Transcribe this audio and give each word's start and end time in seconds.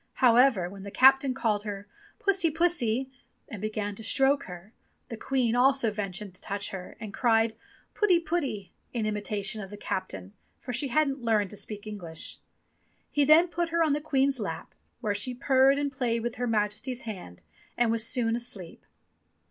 However, 0.13 0.67
when 0.67 0.81
the 0.81 0.89
captain 0.89 1.35
called 1.35 1.61
her, 1.61 1.87
"Pussy, 2.17 2.49
pussy," 2.49 3.11
and 3.47 3.61
began 3.61 3.93
to 3.93 4.03
stroke 4.03 4.45
her, 4.45 4.73
the 5.09 5.15
Queen 5.15 5.55
also 5.55 5.91
ventured 5.91 6.33
to 6.33 6.41
touch 6.41 6.71
her 6.71 6.97
and 6.99 7.13
cried, 7.13 7.55
"Putty, 7.93 8.19
putty," 8.19 8.73
in 8.93 9.05
imitation 9.05 9.61
of 9.61 9.69
the 9.69 9.77
captain, 9.77 10.33
for 10.59 10.73
she 10.73 10.87
hadn't 10.87 11.21
learned 11.21 11.51
to 11.51 11.55
speak 11.55 11.85
English. 11.85 12.39
He 13.11 13.25
then 13.25 13.47
put 13.47 13.69
her 13.69 13.83
on 13.83 13.93
to 13.93 13.99
the 13.99 14.03
Queen's 14.03 14.39
lap, 14.39 14.73
where 15.01 15.13
she 15.13 15.35
purred 15.35 15.77
and 15.77 15.91
played 15.91 16.23
with 16.23 16.37
Her 16.37 16.47
Majesty's 16.47 17.01
hand 17.01 17.43
and 17.77 17.91
was 17.91 18.03
soon 18.03 18.35
asleep. 18.35 18.87